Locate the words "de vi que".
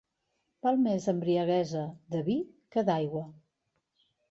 2.15-2.87